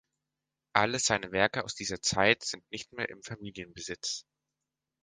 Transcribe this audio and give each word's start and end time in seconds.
Alle 0.73 0.97
seine 0.97 1.31
Werke 1.31 1.63
aus 1.63 1.75
dieser 1.75 2.01
Zeit 2.01 2.43
sind 2.43 2.63
nicht 2.71 2.91
mehr 2.91 3.07
im 3.09 3.21
Familienbesitz. 3.21 4.25